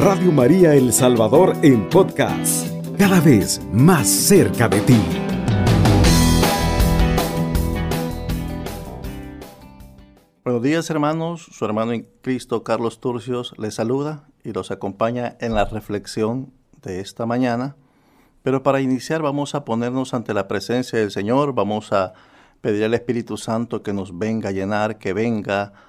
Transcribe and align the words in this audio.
Radio 0.00 0.30
María 0.30 0.76
El 0.76 0.92
Salvador 0.92 1.56
en 1.62 1.88
podcast, 1.88 2.68
cada 2.96 3.20
vez 3.20 3.60
más 3.72 4.06
cerca 4.06 4.68
de 4.68 4.80
ti. 4.82 4.96
Buenos 10.44 10.62
días 10.62 10.88
hermanos, 10.88 11.48
su 11.50 11.64
hermano 11.64 11.94
en 11.94 12.06
Cristo 12.22 12.62
Carlos 12.62 13.00
Turcios 13.00 13.54
les 13.58 13.74
saluda 13.74 14.28
y 14.44 14.52
los 14.52 14.70
acompaña 14.70 15.36
en 15.40 15.54
la 15.54 15.64
reflexión 15.64 16.52
de 16.80 17.00
esta 17.00 17.26
mañana. 17.26 17.74
Pero 18.44 18.62
para 18.62 18.80
iniciar 18.80 19.20
vamos 19.20 19.56
a 19.56 19.64
ponernos 19.64 20.14
ante 20.14 20.32
la 20.32 20.46
presencia 20.46 21.00
del 21.00 21.10
Señor, 21.10 21.54
vamos 21.54 21.92
a 21.92 22.12
pedir 22.60 22.84
al 22.84 22.94
Espíritu 22.94 23.36
Santo 23.36 23.82
que 23.82 23.92
nos 23.92 24.16
venga 24.16 24.50
a 24.50 24.52
llenar, 24.52 24.98
que 24.98 25.12
venga 25.12 25.62
a 25.64 25.87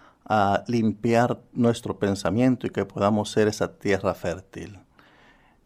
limpiar 0.68 1.42
nuestro 1.54 1.98
pensamiento 1.98 2.68
y 2.68 2.70
que 2.70 2.86
podamos 2.86 3.32
ser 3.32 3.48
esa 3.48 3.74
tierra 3.78 4.14
fértil. 4.14 4.80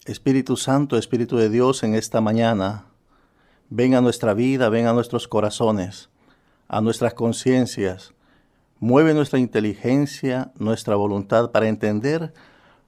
Espíritu 0.06 0.58
Santo, 0.58 0.98
Espíritu 0.98 1.38
de 1.38 1.50
Dios, 1.50 1.84
en 1.84 1.96
esta 1.96 2.22
mañana, 2.22 2.86
ven 3.70 3.96
a 3.96 4.02
nuestra 4.02 4.34
vida, 4.34 4.70
ven 4.70 4.88
a 4.88 4.94
nuestros 4.94 5.28
corazones, 5.28 6.10
a 6.68 6.82
nuestras 6.82 7.14
conciencias, 7.14 8.14
mueve 8.80 9.14
nuestra 9.14 9.40
inteligencia, 9.40 10.52
nuestra 10.58 10.96
voluntad 10.96 11.52
para 11.52 11.68
entender 11.68 12.34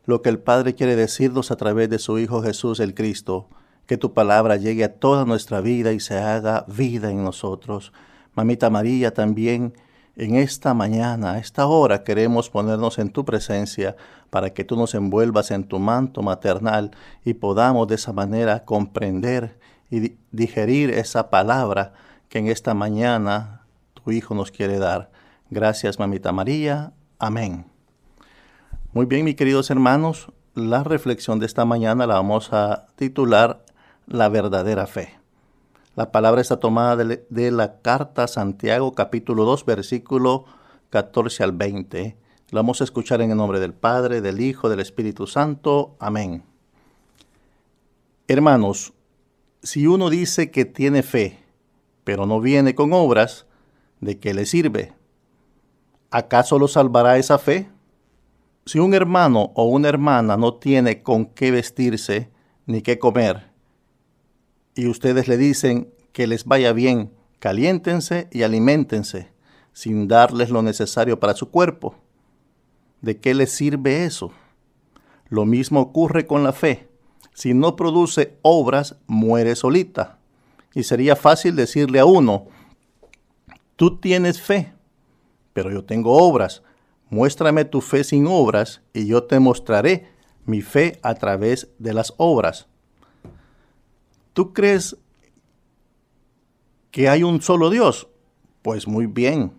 lo 0.06 0.22
que 0.22 0.30
el 0.30 0.40
Padre 0.40 0.76
quiere 0.76 0.96
decirnos 0.96 1.52
a 1.52 1.56
través 1.56 1.90
de 1.90 2.00
su 2.00 2.20
Hijo 2.20 2.42
Jesús 2.42 2.80
el 2.80 2.94
Cristo, 2.94 3.50
que 3.86 3.98
tu 3.98 4.14
palabra 4.14 4.56
llegue 4.56 4.84
a 4.84 4.94
toda 4.94 5.26
nuestra 5.26 5.62
vida 5.62 5.94
y 5.94 6.00
se 6.00 6.18
haga 6.18 6.66
vida 6.68 7.12
en 7.12 7.24
nosotros. 7.24 7.94
Mamita 8.34 8.70
María 8.70 9.14
también, 9.14 9.74
en 10.18 10.36
esta 10.36 10.74
mañana, 10.74 11.34
a 11.34 11.38
esta 11.40 11.68
hora, 11.68 12.04
queremos 12.04 12.50
ponernos 12.50 13.00
en 13.00 13.10
tu 13.10 13.26
presencia 13.26 13.96
para 14.30 14.54
que 14.54 14.64
tú 14.64 14.78
nos 14.78 14.96
envuelvas 14.96 15.52
en 15.52 15.66
tu 15.66 15.80
manto 15.80 16.22
maternal 16.22 16.92
y 17.26 17.34
podamos 17.34 17.88
de 17.88 17.96
esa 17.96 18.14
manera 18.14 18.64
comprender 18.64 19.60
y 19.90 20.16
digerir 20.32 20.90
esa 20.92 21.30
palabra 21.30 21.94
que 22.30 22.40
en 22.40 22.48
esta 22.48 22.74
mañana 22.74 23.62
tu 23.94 24.12
Hijo 24.12 24.36
nos 24.36 24.52
quiere 24.52 24.80
dar. 24.80 25.12
Gracias, 25.50 26.00
Mamita 26.00 26.32
María. 26.32 26.94
Amén. 27.20 27.66
Muy 28.94 29.06
bien, 29.06 29.26
mis 29.26 29.36
queridos 29.36 29.70
hermanos, 29.70 30.32
la 30.54 30.84
reflexión 30.84 31.40
de 31.40 31.46
esta 31.46 31.66
mañana 31.66 32.08
la 32.08 32.16
vamos 32.16 32.54
a 32.54 32.88
titular 32.96 33.66
la 34.08 34.30
verdadera 34.30 34.88
fe. 34.88 35.25
La 35.96 36.12
palabra 36.12 36.42
está 36.42 36.60
tomada 36.60 37.06
de, 37.06 37.52
la 37.52 37.80
carta 37.80 38.26
a 38.26 38.28
Santiago 38.28 38.94
capítulo 38.94 39.46
2 39.46 39.66
versículo 39.66 40.44
14 40.90 41.42
al 41.42 41.54
20. 41.54 42.18
La 42.52 42.60
vamos 42.60 42.82
a 42.82 42.84
escuchar 42.84 43.22
en 43.22 43.32
el 43.32 43.38
nombre 43.38 43.62
del 43.62 43.74
Padre, 43.74 44.20
del 44.20 44.42
Hijo, 44.42 44.68
del 44.68 44.82
Espíritu 44.82 45.26
Santo. 45.26 45.96
Amén. 46.00 46.44
Hermanos, 48.28 48.94
si 49.64 49.88
uno 49.88 50.10
dice 50.10 50.52
que 50.52 50.66
tiene 50.66 51.02
fe, 51.02 51.40
pero 52.04 52.26
no 52.26 52.42
viene 52.42 52.76
con 52.76 52.92
obras, 52.92 53.46
¿de 54.02 54.20
qué 54.20 54.34
le 54.34 54.46
sirve? 54.46 54.94
¿Acaso 56.12 56.60
lo 56.60 56.68
salvará 56.68 57.18
esa 57.18 57.38
fe? 57.38 57.70
Si 58.66 58.80
un 58.80 58.94
hermano 58.94 59.54
o 59.56 59.64
una 59.64 59.88
hermana 59.88 60.36
no 60.36 60.56
tiene 60.56 61.04
con 61.04 61.26
qué 61.26 61.52
vestirse 61.52 62.30
ni 62.66 62.82
qué 62.82 63.00
comer, 63.00 63.55
y 64.76 64.88
ustedes 64.88 65.28
le 65.28 65.38
dicen 65.38 65.90
que 66.12 66.28
les 66.28 66.46
vaya 66.46 66.74
bien, 66.74 67.12
caliéntense 67.40 68.28
y 68.32 68.44
aliméntense, 68.44 69.30
sin 69.74 70.08
darles 70.08 70.50
lo 70.50 70.62
necesario 70.62 71.20
para 71.20 71.34
su 71.34 71.50
cuerpo. 71.50 71.96
¿De 73.02 73.20
qué 73.20 73.34
les 73.34 73.52
sirve 73.52 74.06
eso? 74.06 74.32
Lo 75.30 75.46
mismo 75.46 75.80
ocurre 75.80 76.28
con 76.28 76.44
la 76.44 76.54
fe. 76.54 76.90
Si 77.34 77.54
no 77.54 77.76
produce 77.76 78.38
obras, 78.42 78.98
muere 79.08 79.56
solita. 79.56 80.20
Y 80.74 80.84
sería 80.84 81.16
fácil 81.16 81.56
decirle 81.56 82.00
a 82.00 82.06
uno, 82.06 82.48
tú 83.76 83.98
tienes 83.98 84.42
fe, 84.42 84.74
pero 85.54 85.72
yo 85.72 85.86
tengo 85.86 86.18
obras. 86.18 86.64
Muéstrame 87.10 87.66
tu 87.66 87.82
fe 87.82 88.04
sin 88.04 88.28
obras 88.28 88.82
y 88.94 89.08
yo 89.08 89.24
te 89.24 89.40
mostraré 89.40 90.10
mi 90.46 90.62
fe 90.62 91.00
a 91.02 91.16
través 91.16 91.70
de 91.80 91.94
las 91.94 92.14
obras. 92.18 92.68
¿Tú 94.36 94.52
crees 94.52 94.98
que 96.92 97.08
hay 97.08 97.24
un 97.24 97.42
solo 97.42 97.70
Dios? 97.70 98.10
Pues 98.64 98.86
muy 98.86 99.06
bien, 99.06 99.54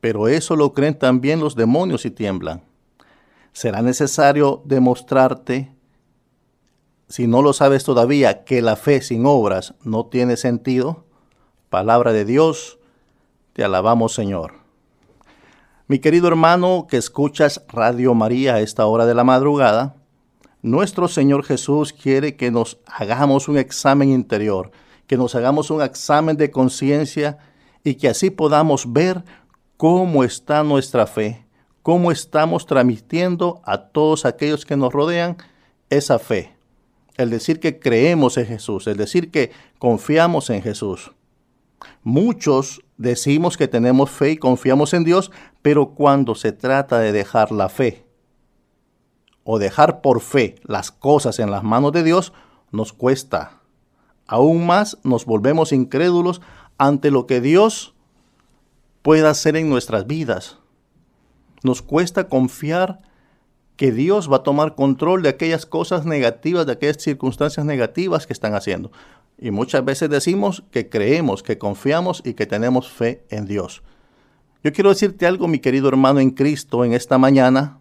pero 0.00 0.28
eso 0.28 0.54
lo 0.54 0.72
creen 0.72 0.96
también 0.96 1.40
los 1.40 1.56
demonios 1.56 2.06
y 2.06 2.12
tiemblan. 2.12 2.62
Será 3.52 3.82
necesario 3.82 4.62
demostrarte, 4.64 5.74
si 7.08 7.26
no 7.26 7.42
lo 7.42 7.52
sabes 7.52 7.82
todavía, 7.82 8.44
que 8.44 8.62
la 8.62 8.76
fe 8.76 9.02
sin 9.02 9.26
obras 9.26 9.74
no 9.82 10.06
tiene 10.06 10.36
sentido. 10.36 11.04
Palabra 11.68 12.12
de 12.12 12.24
Dios, 12.24 12.78
te 13.52 13.64
alabamos 13.64 14.14
Señor. 14.14 14.52
Mi 15.88 15.98
querido 15.98 16.28
hermano 16.28 16.86
que 16.88 16.98
escuchas 16.98 17.64
Radio 17.66 18.14
María 18.14 18.54
a 18.54 18.60
esta 18.60 18.86
hora 18.86 19.06
de 19.06 19.16
la 19.16 19.24
madrugada, 19.24 19.97
nuestro 20.70 21.08
Señor 21.08 21.44
Jesús 21.44 21.92
quiere 21.92 22.36
que 22.36 22.50
nos 22.50 22.78
hagamos 22.86 23.48
un 23.48 23.58
examen 23.58 24.10
interior, 24.10 24.70
que 25.06 25.16
nos 25.16 25.34
hagamos 25.34 25.70
un 25.70 25.82
examen 25.82 26.36
de 26.36 26.50
conciencia 26.50 27.38
y 27.84 27.94
que 27.94 28.08
así 28.08 28.30
podamos 28.30 28.92
ver 28.92 29.24
cómo 29.76 30.24
está 30.24 30.62
nuestra 30.62 31.06
fe, 31.06 31.46
cómo 31.82 32.12
estamos 32.12 32.66
transmitiendo 32.66 33.60
a 33.64 33.78
todos 33.78 34.24
aquellos 34.24 34.66
que 34.66 34.76
nos 34.76 34.92
rodean 34.92 35.36
esa 35.90 36.18
fe. 36.18 36.54
El 37.16 37.30
decir 37.30 37.58
que 37.58 37.78
creemos 37.78 38.36
en 38.36 38.46
Jesús, 38.46 38.86
el 38.86 38.96
decir 38.96 39.30
que 39.30 39.50
confiamos 39.78 40.50
en 40.50 40.62
Jesús. 40.62 41.12
Muchos 42.02 42.82
decimos 42.96 43.56
que 43.56 43.68
tenemos 43.68 44.10
fe 44.10 44.32
y 44.32 44.36
confiamos 44.36 44.92
en 44.94 45.04
Dios, 45.04 45.30
pero 45.62 45.90
cuando 45.90 46.34
se 46.34 46.52
trata 46.52 46.98
de 46.98 47.12
dejar 47.12 47.52
la 47.52 47.68
fe, 47.68 48.07
o 49.50 49.58
dejar 49.58 50.02
por 50.02 50.20
fe 50.20 50.56
las 50.64 50.90
cosas 50.90 51.38
en 51.38 51.50
las 51.50 51.62
manos 51.62 51.92
de 51.92 52.02
Dios 52.02 52.34
nos 52.70 52.92
cuesta. 52.92 53.62
Aún 54.26 54.66
más 54.66 54.98
nos 55.04 55.24
volvemos 55.24 55.72
incrédulos 55.72 56.42
ante 56.76 57.10
lo 57.10 57.26
que 57.26 57.40
Dios 57.40 57.94
pueda 59.00 59.30
hacer 59.30 59.56
en 59.56 59.70
nuestras 59.70 60.06
vidas. 60.06 60.58
Nos 61.62 61.80
cuesta 61.80 62.28
confiar 62.28 63.00
que 63.76 63.90
Dios 63.90 64.30
va 64.30 64.36
a 64.36 64.42
tomar 64.42 64.74
control 64.74 65.22
de 65.22 65.30
aquellas 65.30 65.64
cosas 65.64 66.04
negativas, 66.04 66.66
de 66.66 66.72
aquellas 66.72 66.98
circunstancias 66.98 67.64
negativas 67.64 68.26
que 68.26 68.34
están 68.34 68.54
haciendo. 68.54 68.92
Y 69.38 69.50
muchas 69.50 69.82
veces 69.82 70.10
decimos 70.10 70.62
que 70.70 70.90
creemos, 70.90 71.42
que 71.42 71.56
confiamos 71.56 72.20
y 72.22 72.34
que 72.34 72.44
tenemos 72.44 72.90
fe 72.90 73.24
en 73.30 73.46
Dios. 73.46 73.82
Yo 74.62 74.74
quiero 74.74 74.90
decirte 74.90 75.26
algo, 75.26 75.48
mi 75.48 75.58
querido 75.58 75.88
hermano 75.88 76.20
en 76.20 76.32
Cristo, 76.32 76.84
en 76.84 76.92
esta 76.92 77.16
mañana, 77.16 77.77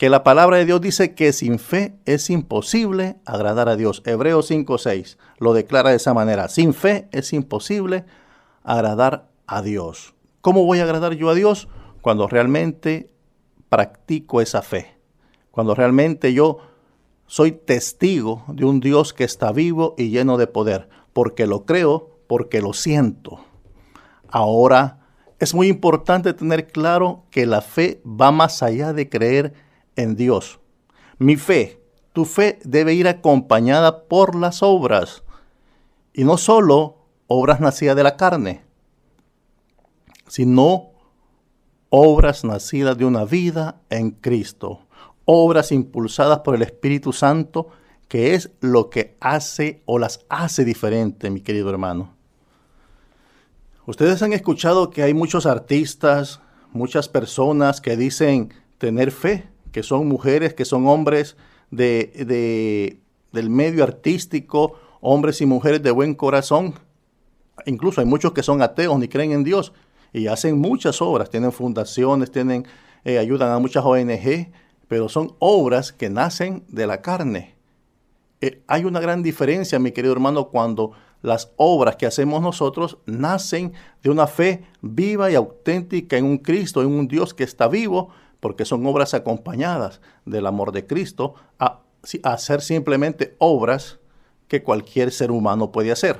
que 0.00 0.08
la 0.08 0.24
palabra 0.24 0.56
de 0.56 0.64
Dios 0.64 0.80
dice 0.80 1.14
que 1.14 1.30
sin 1.34 1.58
fe 1.58 1.94
es 2.06 2.30
imposible 2.30 3.18
agradar 3.26 3.68
a 3.68 3.76
Dios. 3.76 4.02
Hebreos 4.06 4.50
5.6 4.50 5.18
lo 5.36 5.52
declara 5.52 5.90
de 5.90 5.96
esa 5.96 6.14
manera. 6.14 6.48
Sin 6.48 6.72
fe 6.72 7.10
es 7.12 7.34
imposible 7.34 8.06
agradar 8.64 9.28
a 9.46 9.60
Dios. 9.60 10.14
¿Cómo 10.40 10.64
voy 10.64 10.78
a 10.78 10.84
agradar 10.84 11.12
yo 11.12 11.28
a 11.28 11.34
Dios? 11.34 11.68
Cuando 12.00 12.28
realmente 12.28 13.10
practico 13.68 14.40
esa 14.40 14.62
fe. 14.62 14.96
Cuando 15.50 15.74
realmente 15.74 16.32
yo 16.32 16.60
soy 17.26 17.52
testigo 17.52 18.44
de 18.48 18.64
un 18.64 18.80
Dios 18.80 19.12
que 19.12 19.24
está 19.24 19.52
vivo 19.52 19.94
y 19.98 20.08
lleno 20.08 20.38
de 20.38 20.46
poder. 20.46 20.88
Porque 21.12 21.46
lo 21.46 21.66
creo, 21.66 22.16
porque 22.26 22.62
lo 22.62 22.72
siento. 22.72 23.44
Ahora, 24.30 25.00
es 25.38 25.52
muy 25.52 25.68
importante 25.68 26.32
tener 26.32 26.68
claro 26.68 27.24
que 27.30 27.44
la 27.44 27.60
fe 27.60 28.00
va 28.06 28.30
más 28.30 28.62
allá 28.62 28.94
de 28.94 29.10
creer 29.10 29.68
en 29.96 30.16
Dios. 30.16 30.60
Mi 31.18 31.36
fe, 31.36 31.82
tu 32.12 32.24
fe 32.24 32.58
debe 32.64 32.94
ir 32.94 33.08
acompañada 33.08 34.04
por 34.04 34.34
las 34.34 34.62
obras 34.62 35.22
y 36.12 36.24
no 36.24 36.36
solo 36.38 36.96
obras 37.26 37.60
nacidas 37.60 37.96
de 37.96 38.02
la 38.02 38.16
carne, 38.16 38.64
sino 40.26 40.90
obras 41.90 42.44
nacidas 42.44 42.96
de 42.96 43.04
una 43.04 43.24
vida 43.24 43.80
en 43.90 44.12
Cristo, 44.12 44.86
obras 45.24 45.72
impulsadas 45.72 46.40
por 46.40 46.54
el 46.54 46.62
Espíritu 46.62 47.12
Santo, 47.12 47.68
que 48.08 48.34
es 48.34 48.50
lo 48.60 48.90
que 48.90 49.16
hace 49.20 49.82
o 49.86 49.98
las 49.98 50.24
hace 50.28 50.64
diferente, 50.64 51.30
mi 51.30 51.40
querido 51.40 51.70
hermano. 51.70 52.14
Ustedes 53.86 54.22
han 54.22 54.32
escuchado 54.32 54.90
que 54.90 55.02
hay 55.02 55.14
muchos 55.14 55.46
artistas, 55.46 56.40
muchas 56.72 57.08
personas 57.08 57.80
que 57.80 57.96
dicen 57.96 58.52
tener 58.78 59.10
fe, 59.10 59.49
que 59.72 59.82
son 59.82 60.06
mujeres, 60.06 60.54
que 60.54 60.64
son 60.64 60.86
hombres 60.86 61.36
de, 61.70 62.98
del 63.32 63.50
medio 63.50 63.84
artístico, 63.84 64.74
hombres 65.00 65.40
y 65.40 65.46
mujeres 65.46 65.82
de 65.82 65.90
buen 65.90 66.14
corazón. 66.14 66.74
Incluso 67.66 68.00
hay 68.00 68.06
muchos 68.06 68.32
que 68.32 68.42
son 68.42 68.62
ateos 68.62 68.98
ni 68.98 69.08
creen 69.08 69.32
en 69.32 69.44
Dios 69.44 69.72
y 70.12 70.26
hacen 70.26 70.58
muchas 70.58 71.00
obras, 71.00 71.30
tienen 71.30 71.52
fundaciones, 71.52 72.30
tienen, 72.30 72.66
eh, 73.04 73.18
ayudan 73.18 73.52
a 73.52 73.58
muchas 73.58 73.84
ONG, 73.84 74.50
pero 74.88 75.08
son 75.08 75.34
obras 75.38 75.92
que 75.92 76.10
nacen 76.10 76.64
de 76.68 76.86
la 76.86 77.00
carne. 77.00 77.54
Eh, 78.40 78.62
hay 78.66 78.84
una 78.84 79.00
gran 79.00 79.22
diferencia, 79.22 79.78
mi 79.78 79.92
querido 79.92 80.12
hermano, 80.12 80.48
cuando 80.48 80.92
las 81.22 81.52
obras 81.56 81.96
que 81.96 82.06
hacemos 82.06 82.40
nosotros 82.40 82.98
nacen 83.04 83.74
de 84.02 84.10
una 84.10 84.26
fe 84.26 84.64
viva 84.80 85.30
y 85.30 85.34
auténtica 85.34 86.16
en 86.16 86.24
un 86.24 86.38
Cristo, 86.38 86.80
en 86.80 86.88
un 86.88 87.06
Dios 87.06 87.34
que 87.34 87.44
está 87.44 87.68
vivo, 87.68 88.08
porque 88.40 88.64
son 88.64 88.84
obras 88.86 89.14
acompañadas 89.14 90.00
del 90.24 90.46
amor 90.46 90.72
de 90.72 90.86
Cristo, 90.86 91.34
a, 91.58 91.82
a 92.22 92.32
hacer 92.32 92.62
simplemente 92.62 93.36
obras 93.38 93.98
que 94.48 94.62
cualquier 94.62 95.12
ser 95.12 95.30
humano 95.30 95.70
puede 95.70 95.92
hacer. 95.92 96.18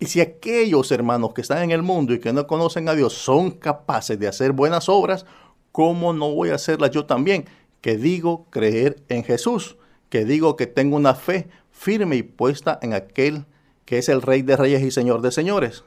Y 0.00 0.06
si 0.06 0.20
aquellos 0.20 0.90
hermanos 0.90 1.32
que 1.32 1.42
están 1.42 1.62
en 1.62 1.70
el 1.70 1.82
mundo 1.82 2.12
y 2.12 2.18
que 2.18 2.32
no 2.32 2.48
conocen 2.48 2.88
a 2.88 2.94
Dios 2.94 3.12
son 3.12 3.52
capaces 3.52 4.18
de 4.18 4.26
hacer 4.26 4.50
buenas 4.50 4.88
obras, 4.88 5.26
¿cómo 5.70 6.12
no 6.12 6.34
voy 6.34 6.50
a 6.50 6.56
hacerlas 6.56 6.90
yo 6.90 7.06
también? 7.06 7.44
Que 7.80 7.96
digo 7.96 8.46
creer 8.50 9.02
en 9.08 9.22
Jesús, 9.22 9.76
que 10.08 10.24
digo 10.24 10.56
que 10.56 10.66
tengo 10.66 10.96
una 10.96 11.14
fe 11.14 11.48
firme 11.70 12.16
y 12.16 12.24
puesta 12.24 12.80
en 12.82 12.94
aquel 12.94 13.46
que 13.84 13.98
es 13.98 14.08
el 14.08 14.22
Rey 14.22 14.42
de 14.42 14.56
Reyes 14.56 14.82
y 14.82 14.90
Señor 14.90 15.22
de 15.22 15.30
Señores. 15.30 15.84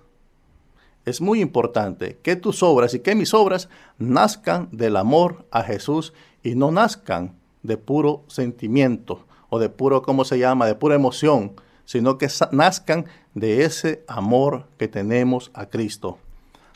Es 1.06 1.22
muy 1.22 1.42
importante 1.42 2.18
que 2.22 2.36
tus 2.36 2.64
obras 2.64 2.94
y 2.94 3.00
que 3.00 3.16
mis 3.16 3.34
obras 3.34 3.70
nazcan 3.98 4.70
del 4.72 4.98
amor 4.98 5.46
a 5.52 5.64
Jesús 5.64 6.14
y 6.44 6.56
no 6.56 6.72
nazcan 6.72 7.36
de 7.64 7.78
puro 7.78 8.24
sentimiento 8.28 9.26
o 9.50 9.60
de 9.60 9.70
puro, 9.70 10.02
¿cómo 10.02 10.26
se 10.26 10.40
llama?, 10.40 10.66
de 10.66 10.76
pura 10.76 10.96
emoción, 10.96 11.54
sino 11.86 12.18
que 12.18 12.28
nazcan 12.52 13.06
de 13.36 13.64
ese 13.64 14.04
amor 14.08 14.68
que 14.78 14.88
tenemos 14.88 15.52
a 15.54 15.68
Cristo. 15.68 16.18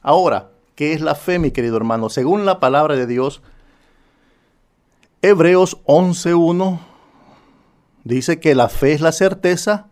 Ahora, 0.01 0.51
¿qué 0.75 0.93
es 0.93 1.01
la 1.01 1.15
fe, 1.15 1.39
mi 1.39 1.51
querido 1.51 1.77
hermano? 1.77 2.09
Según 2.09 2.45
la 2.45 2.59
palabra 2.59 2.95
de 2.95 3.07
Dios, 3.07 3.41
Hebreos 5.21 5.83
11.1 5.85 6.79
Dice 8.03 8.39
que 8.39 8.55
la 8.55 8.69
fe 8.69 8.93
es 8.93 9.01
la 9.01 9.11
certeza 9.11 9.87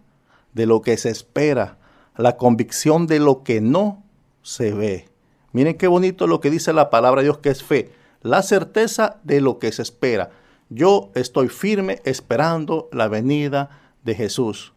de 0.53 0.65
lo 0.65 0.81
que 0.81 0.97
se 0.97 1.09
espera, 1.09 1.77
la 2.15 2.37
convicción 2.37 3.05
de 3.05 3.19
lo 3.19 3.43
que 3.43 3.61
no 3.61 4.03
se 4.47 4.71
ve. 4.71 5.09
Miren 5.51 5.77
qué 5.77 5.87
bonito 5.87 6.25
lo 6.25 6.39
que 6.39 6.49
dice 6.49 6.71
la 6.71 6.89
palabra 6.89 7.19
de 7.19 7.25
Dios 7.25 7.39
que 7.39 7.49
es 7.49 7.63
fe, 7.63 7.91
la 8.21 8.41
certeza 8.41 9.19
de 9.23 9.41
lo 9.41 9.59
que 9.59 9.73
se 9.73 9.81
espera. 9.81 10.29
Yo 10.69 11.11
estoy 11.15 11.49
firme 11.49 12.01
esperando 12.05 12.87
la 12.93 13.09
venida 13.09 13.91
de 14.05 14.15
Jesús. 14.15 14.71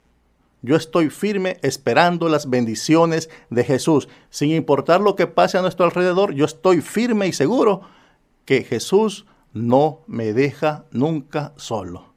Yo 0.62 0.74
estoy 0.74 1.08
firme 1.08 1.58
esperando 1.62 2.28
las 2.28 2.50
bendiciones 2.50 3.30
de 3.48 3.62
Jesús. 3.62 4.08
Sin 4.28 4.50
importar 4.50 5.00
lo 5.00 5.14
que 5.14 5.28
pase 5.28 5.56
a 5.56 5.62
nuestro 5.62 5.84
alrededor, 5.84 6.34
yo 6.34 6.46
estoy 6.46 6.80
firme 6.80 7.28
y 7.28 7.32
seguro 7.32 7.82
que 8.44 8.64
Jesús 8.64 9.24
no 9.52 10.00
me 10.08 10.32
deja 10.32 10.84
nunca 10.90 11.52
solo 11.54 12.10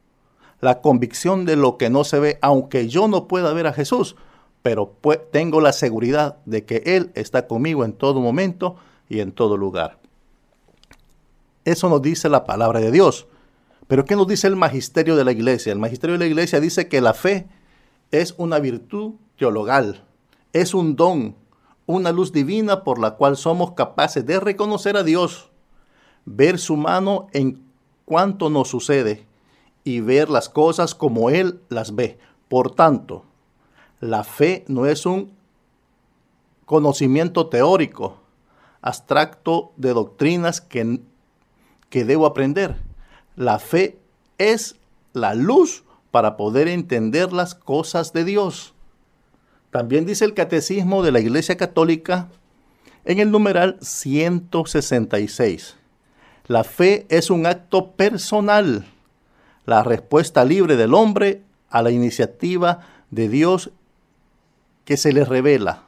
la 0.60 0.80
convicción 0.80 1.44
de 1.44 1.58
lo 1.58 1.78
que 1.78 1.90
no 1.90 2.06
se 2.06 2.20
ve, 2.20 2.40
aunque 2.42 2.88
yo 2.88 3.10
no 3.10 3.28
pueda 3.28 3.52
ver 3.52 3.68
a 3.68 3.74
Jesús, 3.74 4.16
pero 4.64 4.98
tengo 5.32 5.62
la 5.62 5.74
seguridad 5.74 6.38
de 6.46 6.66
que 6.66 6.82
Él 6.86 7.12
está 7.14 7.48
conmigo 7.48 7.86
en 7.86 7.94
todo 7.94 8.22
momento 8.22 8.78
y 9.10 9.20
en 9.20 9.34
todo 9.34 9.58
lugar. 9.58 10.00
Eso 11.66 11.90
nos 11.90 12.02
dice 12.02 12.30
la 12.30 12.46
palabra 12.46 12.80
de 12.80 12.90
Dios. 12.90 13.28
Pero 13.88 14.06
¿qué 14.06 14.16
nos 14.16 14.28
dice 14.28 14.48
el 14.48 14.56
magisterio 14.56 15.18
de 15.18 15.26
la 15.26 15.34
iglesia? 15.34 15.74
El 15.74 15.80
magisterio 15.80 16.14
de 16.14 16.20
la 16.20 16.26
iglesia 16.26 16.62
dice 16.62 16.88
que 16.88 17.02
la 17.02 17.14
fe 17.14 17.48
es 18.12 18.34
una 18.38 18.60
virtud 18.60 19.16
teologal, 19.38 20.06
es 20.54 20.74
un 20.74 20.96
don, 20.96 21.36
una 21.86 22.14
luz 22.14 22.32
divina 22.32 22.86
por 22.86 23.00
la 23.00 23.12
cual 23.16 23.36
somos 23.36 23.74
capaces 23.74 24.26
de 24.26 24.40
reconocer 24.40 24.96
a 24.96 25.04
Dios, 25.04 25.50
ver 26.24 26.58
su 26.58 26.78
mano 26.78 27.28
en 27.34 27.62
cuanto 28.06 28.50
nos 28.50 28.70
sucede 28.70 29.28
y 29.84 30.00
ver 30.00 30.30
las 30.30 30.48
cosas 30.48 30.96
como 30.96 31.30
Él 31.30 31.60
las 31.68 31.96
ve. 31.96 32.18
Por 32.48 32.74
tanto, 32.74 33.26
la 34.04 34.24
fe 34.24 34.66
no 34.68 34.86
es 34.86 35.06
un 35.06 35.32
conocimiento 36.66 37.48
teórico, 37.48 38.18
abstracto 38.82 39.72
de 39.78 39.94
doctrinas 39.94 40.60
que, 40.60 41.00
que 41.90 42.04
debo 42.04 42.26
aprender. 42.26 42.76
La 43.36 43.60
fe 43.60 43.98
es 44.38 44.76
la 45.14 45.36
luz 45.36 45.84
para 46.12 46.36
poder 46.36 46.68
entender 46.68 47.32
las 47.32 47.56
cosas 47.56 48.14
de 48.14 48.26
Dios. 48.26 48.74
También 49.72 50.06
dice 50.06 50.26
el 50.26 50.34
Catecismo 50.34 51.02
de 51.02 51.12
la 51.12 51.20
Iglesia 51.20 51.56
Católica 51.56 52.30
en 53.06 53.20
el 53.20 53.32
numeral 53.32 53.78
166. 53.82 55.78
La 56.48 56.64
fe 56.64 57.06
es 57.10 57.30
un 57.30 57.46
acto 57.46 57.92
personal 57.94 58.86
la 59.66 59.82
respuesta 59.82 60.44
libre 60.44 60.76
del 60.76 60.94
hombre 60.94 61.44
a 61.70 61.82
la 61.82 61.92
iniciativa 61.92 62.80
de 63.12 63.30
Dios 63.30 63.72
que 64.86 64.98
se 64.98 65.14
le 65.14 65.26
revela. 65.26 65.84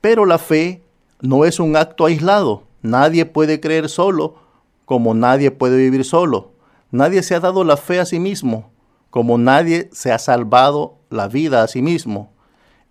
Pero 0.00 0.26
la 0.26 0.38
fe 0.38 0.82
no 1.20 1.44
es 1.44 1.60
un 1.60 1.76
acto 1.76 2.06
aislado. 2.06 2.62
Nadie 2.82 3.26
puede 3.26 3.60
creer 3.60 3.88
solo 3.88 4.36
como 4.84 5.14
nadie 5.14 5.50
puede 5.50 5.76
vivir 5.76 6.04
solo. 6.04 6.52
Nadie 6.90 7.22
se 7.22 7.34
ha 7.34 7.40
dado 7.40 7.64
la 7.64 7.76
fe 7.76 7.98
a 7.98 8.06
sí 8.06 8.20
mismo 8.20 8.70
como 9.16 9.38
nadie 9.38 9.88
se 9.92 10.12
ha 10.12 10.18
salvado 10.18 10.98
la 11.08 11.26
vida 11.26 11.62
a 11.62 11.68
sí 11.68 11.80
mismo. 11.80 12.28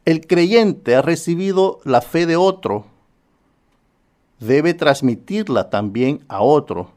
El 0.05 0.25
creyente 0.25 0.95
ha 0.95 1.03
recibido 1.03 1.79
la 1.83 2.01
fe 2.01 2.25
de 2.25 2.35
otro. 2.35 2.85
Debe 4.39 4.73
transmitirla 4.73 5.69
también 5.69 6.23
a 6.27 6.41
otro. 6.41 6.89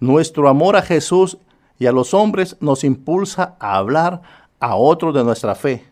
Nuestro 0.00 0.48
amor 0.48 0.74
a 0.74 0.82
Jesús 0.82 1.38
y 1.78 1.86
a 1.86 1.92
los 1.92 2.14
hombres 2.14 2.56
nos 2.58 2.82
impulsa 2.82 3.54
a 3.60 3.76
hablar 3.76 4.22
a 4.58 4.74
otros 4.74 5.14
de 5.14 5.22
nuestra 5.22 5.54
fe. 5.54 5.84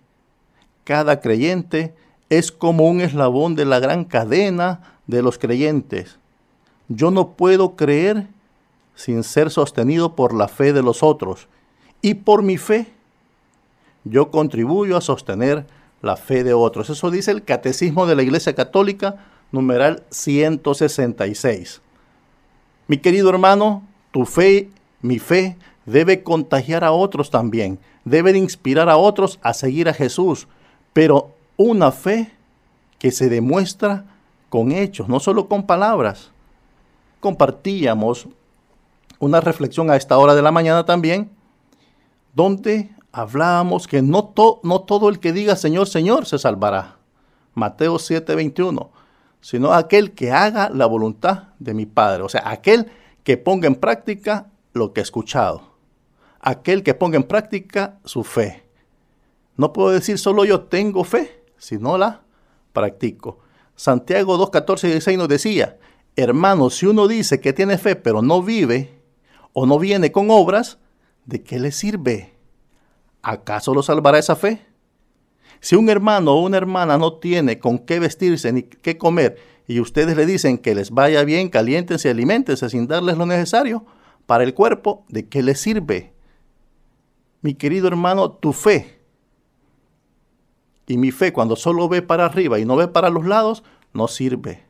Cada 0.86 1.20
creyente 1.20 1.96
es 2.30 2.52
como 2.52 2.88
un 2.88 3.00
eslabón 3.00 3.56
de 3.56 3.64
la 3.64 3.80
gran 3.80 4.04
cadena 4.04 4.82
de 5.08 5.20
los 5.20 5.36
creyentes. 5.36 6.16
Yo 6.86 7.10
no 7.10 7.32
puedo 7.32 7.74
creer 7.74 8.28
sin 8.94 9.24
ser 9.24 9.50
sostenido 9.50 10.14
por 10.14 10.32
la 10.32 10.46
fe 10.46 10.72
de 10.72 10.84
los 10.84 11.02
otros. 11.02 11.48
Y 12.02 12.14
por 12.14 12.44
mi 12.44 12.56
fe, 12.56 12.86
yo 14.04 14.30
contribuyo 14.30 14.96
a 14.96 15.00
sostener 15.00 15.66
la 16.02 16.16
fe 16.16 16.44
de 16.44 16.54
otros. 16.54 16.88
Eso 16.88 17.10
dice 17.10 17.32
el 17.32 17.42
Catecismo 17.42 18.06
de 18.06 18.14
la 18.14 18.22
Iglesia 18.22 18.54
Católica, 18.54 19.16
numeral 19.50 20.04
166. 20.10 21.80
Mi 22.86 22.98
querido 22.98 23.28
hermano, 23.28 23.82
tu 24.12 24.24
fe, 24.24 24.70
mi 25.02 25.18
fe, 25.18 25.56
debe 25.84 26.22
contagiar 26.22 26.84
a 26.84 26.92
otros 26.92 27.30
también, 27.30 27.80
debe 28.04 28.38
inspirar 28.38 28.88
a 28.88 28.96
otros 28.96 29.40
a 29.42 29.52
seguir 29.52 29.88
a 29.88 29.92
Jesús, 29.92 30.46
pero 30.96 31.34
una 31.58 31.92
fe 31.92 32.32
que 32.98 33.10
se 33.10 33.28
demuestra 33.28 34.06
con 34.48 34.72
hechos, 34.72 35.10
no 35.10 35.20
solo 35.20 35.46
con 35.46 35.66
palabras. 35.66 36.30
Compartíamos 37.20 38.28
una 39.18 39.42
reflexión 39.42 39.90
a 39.90 39.96
esta 39.96 40.16
hora 40.16 40.34
de 40.34 40.40
la 40.40 40.52
mañana 40.52 40.86
también, 40.86 41.30
donde 42.32 42.94
hablábamos 43.12 43.86
que 43.86 44.00
no, 44.00 44.24
todo 44.24 45.10
el 45.10 45.20
que 45.20 45.34
diga 45.34 45.54
Señor, 45.56 45.86
Señor 45.86 46.24
se 46.24 46.38
salvará. 46.38 46.96
Mateo 47.52 47.96
7:21, 47.98 48.88
sino 49.42 49.74
aquel 49.74 50.12
que 50.12 50.32
haga 50.32 50.70
la 50.70 50.86
voluntad 50.86 51.48
de 51.58 51.74
mi 51.74 51.84
Padre, 51.84 52.22
o 52.22 52.30
sea, 52.30 52.42
aquel 52.46 52.90
que 53.22 53.36
ponga 53.36 53.66
en 53.66 53.74
práctica 53.74 54.46
lo 54.72 54.94
que 54.94 55.00
ha 55.00 55.02
escuchado 55.02 55.76
aquel 56.40 56.84
que 56.84 56.94
ponga 56.94 57.16
en 57.16 57.24
práctica 57.24 57.98
su 58.04 58.22
fe. 58.22 58.65
No 59.56 59.72
puedo 59.72 59.90
decir 59.90 60.18
solo 60.18 60.44
yo 60.44 60.62
tengo 60.62 61.04
fe, 61.04 61.44
sino 61.56 61.96
la 61.96 62.22
practico. 62.72 63.38
Santiago 63.74 64.36
2, 64.36 64.50
14 64.50 64.88
y 64.88 64.90
16 64.92 65.18
nos 65.18 65.28
decía, 65.28 65.78
hermano, 66.14 66.70
si 66.70 66.86
uno 66.86 67.08
dice 67.08 67.40
que 67.40 67.52
tiene 67.52 67.78
fe 67.78 67.96
pero 67.96 68.22
no 68.22 68.42
vive 68.42 69.02
o 69.52 69.66
no 69.66 69.78
viene 69.78 70.12
con 70.12 70.30
obras, 70.30 70.78
¿de 71.24 71.42
qué 71.42 71.58
le 71.58 71.72
sirve? 71.72 72.34
¿Acaso 73.22 73.74
lo 73.74 73.82
salvará 73.82 74.18
esa 74.18 74.36
fe? 74.36 74.66
Si 75.60 75.74
un 75.74 75.88
hermano 75.88 76.32
o 76.32 76.42
una 76.42 76.58
hermana 76.58 76.98
no 76.98 77.14
tiene 77.14 77.58
con 77.58 77.78
qué 77.78 77.98
vestirse 77.98 78.52
ni 78.52 78.62
qué 78.62 78.98
comer 78.98 79.36
y 79.66 79.80
ustedes 79.80 80.16
le 80.16 80.26
dicen 80.26 80.58
que 80.58 80.74
les 80.74 80.90
vaya 80.90 81.24
bien, 81.24 81.48
caliéntense 81.48 82.10
alimentense 82.10 82.68
sin 82.68 82.86
darles 82.86 83.16
lo 83.16 83.26
necesario 83.26 83.84
para 84.26 84.44
el 84.44 84.54
cuerpo, 84.54 85.04
¿de 85.08 85.28
qué 85.28 85.42
les 85.42 85.60
sirve? 85.60 86.16
mi 87.46 87.54
querido 87.54 87.86
hermano, 87.86 88.32
tu 88.32 88.52
fe. 88.52 88.95
Y 90.86 90.98
mi 90.98 91.10
fe 91.10 91.32
cuando 91.32 91.56
solo 91.56 91.88
ve 91.88 92.02
para 92.02 92.26
arriba 92.26 92.58
y 92.58 92.64
no 92.64 92.76
ve 92.76 92.88
para 92.88 93.10
los 93.10 93.26
lados, 93.26 93.62
no 93.92 94.08
sirve. 94.08 94.64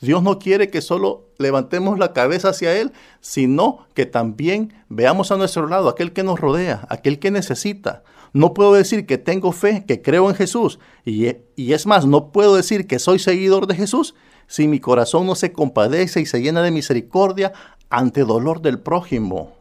Dios 0.00 0.22
no 0.22 0.38
quiere 0.38 0.68
que 0.68 0.82
solo 0.82 1.30
levantemos 1.38 1.98
la 1.98 2.12
cabeza 2.12 2.50
hacia 2.50 2.76
Él, 2.76 2.92
sino 3.20 3.86
que 3.94 4.04
también 4.04 4.74
veamos 4.88 5.32
a 5.32 5.36
nuestro 5.36 5.66
lado 5.66 5.88
aquel 5.88 6.12
que 6.12 6.22
nos 6.22 6.38
rodea, 6.38 6.86
aquel 6.90 7.18
que 7.18 7.30
necesita. 7.30 8.02
No 8.32 8.52
puedo 8.52 8.74
decir 8.74 9.06
que 9.06 9.16
tengo 9.16 9.52
fe, 9.52 9.84
que 9.86 10.02
creo 10.02 10.28
en 10.28 10.36
Jesús, 10.36 10.78
y, 11.04 11.28
y 11.54 11.72
es 11.72 11.86
más, 11.86 12.04
no 12.04 12.30
puedo 12.30 12.56
decir 12.56 12.86
que 12.86 12.98
soy 12.98 13.18
seguidor 13.18 13.66
de 13.66 13.74
Jesús 13.74 14.14
si 14.46 14.68
mi 14.68 14.80
corazón 14.80 15.26
no 15.26 15.34
se 15.34 15.52
compadece 15.52 16.20
y 16.20 16.26
se 16.26 16.40
llena 16.40 16.62
de 16.62 16.70
misericordia 16.70 17.52
ante 17.88 18.24
dolor 18.24 18.60
del 18.60 18.78
prójimo? 18.78 19.54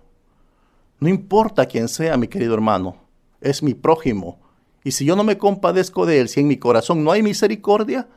No 0.99 1.09
importa 1.09 1.65
quién 1.65 1.87
sea, 1.87 2.17
mi 2.17 2.27
querido 2.27 2.53
hermano, 2.53 2.95
es 3.41 3.63
mi 3.63 3.73
prójimo. 3.73 4.39
Y 4.85 4.91
si 4.91 5.03
yo 5.03 5.15
no 5.15 5.23
me 5.23 5.39
compadezco 5.39 6.05
de 6.05 6.19
él, 6.19 6.29
si 6.29 6.41
en 6.41 6.47
mi 6.47 6.57
corazón 6.57 7.03
no 7.03 7.11
hay 7.11 7.23
misericordia, 7.23 8.07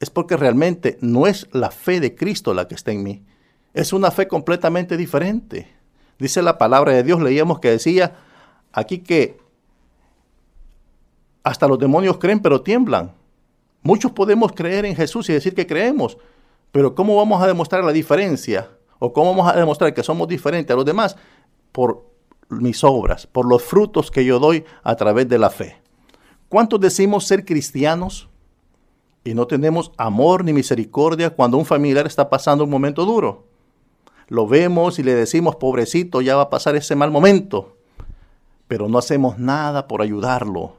es 0.00 0.10
porque 0.10 0.36
realmente 0.36 0.98
no 1.00 1.28
es 1.28 1.46
la 1.52 1.70
fe 1.70 2.00
de 2.00 2.16
Cristo 2.16 2.52
la 2.52 2.66
que 2.66 2.74
está 2.74 2.90
en 2.90 3.04
mí. 3.04 3.22
Es 3.74 3.92
una 3.92 4.10
fe 4.10 4.26
completamente 4.26 4.96
diferente. 4.96 5.72
Dice 6.18 6.42
la 6.42 6.58
palabra 6.58 6.92
de 6.92 7.04
Dios, 7.04 7.22
leíamos 7.22 7.60
que 7.60 7.70
decía 7.70 8.16
aquí 8.72 8.98
que 8.98 9.38
hasta 11.44 11.68
los 11.68 11.78
demonios 11.78 12.18
creen 12.18 12.40
pero 12.40 12.60
tiemblan. 12.60 13.12
Muchos 13.82 14.10
podemos 14.10 14.50
creer 14.50 14.86
en 14.86 14.96
Jesús 14.96 15.28
y 15.28 15.32
decir 15.32 15.54
que 15.54 15.68
creemos, 15.68 16.18
pero 16.72 16.96
¿cómo 16.96 17.14
vamos 17.14 17.40
a 17.40 17.46
demostrar 17.46 17.84
la 17.84 17.92
diferencia? 17.92 18.68
¿O 18.98 19.12
cómo 19.12 19.30
vamos 19.30 19.54
a 19.54 19.56
demostrar 19.56 19.94
que 19.94 20.02
somos 20.02 20.26
diferentes 20.26 20.74
a 20.74 20.76
los 20.76 20.84
demás? 20.84 21.16
Por 21.70 22.04
mis 22.48 22.82
obras, 22.82 23.28
por 23.28 23.46
los 23.46 23.62
frutos 23.62 24.10
que 24.10 24.24
yo 24.24 24.40
doy 24.40 24.64
a 24.82 24.96
través 24.96 25.28
de 25.28 25.38
la 25.38 25.50
fe. 25.50 25.83
¿Cuántos 26.54 26.78
decimos 26.78 27.26
ser 27.26 27.44
cristianos 27.44 28.28
y 29.24 29.34
no 29.34 29.48
tenemos 29.48 29.90
amor 29.96 30.44
ni 30.44 30.52
misericordia 30.52 31.30
cuando 31.30 31.58
un 31.58 31.64
familiar 31.64 32.06
está 32.06 32.30
pasando 32.30 32.62
un 32.62 32.70
momento 32.70 33.04
duro? 33.04 33.48
Lo 34.28 34.46
vemos 34.46 35.00
y 35.00 35.02
le 35.02 35.16
decimos, 35.16 35.56
pobrecito, 35.56 36.20
ya 36.20 36.36
va 36.36 36.42
a 36.42 36.50
pasar 36.50 36.76
ese 36.76 36.94
mal 36.94 37.10
momento, 37.10 37.76
pero 38.68 38.88
no 38.88 38.98
hacemos 38.98 39.36
nada 39.36 39.88
por 39.88 40.00
ayudarlo. 40.00 40.76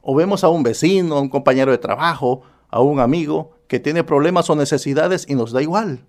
O 0.00 0.14
vemos 0.14 0.44
a 0.44 0.48
un 0.48 0.62
vecino, 0.62 1.16
a 1.16 1.20
un 1.20 1.28
compañero 1.28 1.72
de 1.72 1.78
trabajo, 1.78 2.42
a 2.70 2.80
un 2.80 3.00
amigo 3.00 3.50
que 3.66 3.80
tiene 3.80 4.04
problemas 4.04 4.48
o 4.48 4.54
necesidades 4.54 5.26
y 5.28 5.34
nos 5.34 5.50
da 5.50 5.60
igual. 5.60 6.04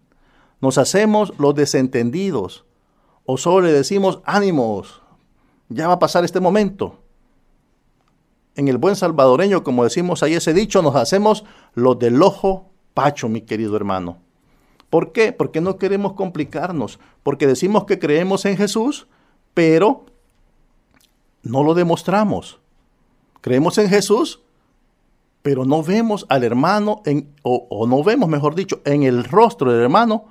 Nos 0.62 0.78
hacemos 0.78 1.34
los 1.40 1.56
desentendidos 1.56 2.66
o 3.26 3.38
solo 3.38 3.66
le 3.66 3.74
decimos 3.74 4.20
ánimos, 4.26 5.02
ya 5.70 5.88
va 5.88 5.96
a 5.96 6.00
pasar 6.00 6.24
este 6.24 6.40
momento. 6.40 7.00
En 8.58 8.68
el 8.68 8.80
buen 8.80 8.96
salvadoreño, 8.96 9.64
como 9.64 9.84
decimos 9.84 10.24
ahí 10.24 10.34
ese 10.34 10.52
dicho, 10.52 10.82
nos 10.82 10.96
hacemos 10.96 11.46
los 11.76 11.98
del 12.00 12.22
ojo 12.24 12.72
pacho, 12.96 13.30
mi 13.30 13.42
querido 13.42 13.76
hermano. 13.76 14.18
¿Por 14.90 15.12
qué? 15.12 15.32
Porque 15.32 15.62
no 15.62 15.78
queremos 15.78 16.14
complicarnos, 16.14 17.00
porque 17.22 17.46
decimos 17.46 17.86
que 17.86 18.00
creemos 18.00 18.46
en 18.46 18.58
Jesús, 18.58 19.08
pero 19.54 20.08
no 21.44 21.62
lo 21.62 21.76
demostramos. 21.76 22.60
Creemos 23.42 23.78
en 23.78 23.90
Jesús, 23.90 24.42
pero 25.44 25.64
no 25.64 25.84
vemos 25.84 26.26
al 26.28 26.44
hermano, 26.44 27.04
en, 27.06 27.30
o, 27.44 27.68
o 27.70 27.86
no 27.86 28.04
vemos, 28.04 28.28
mejor 28.28 28.56
dicho, 28.56 28.82
en 28.86 29.04
el 29.04 29.24
rostro 29.24 29.72
del 29.72 29.84
hermano 29.84 30.26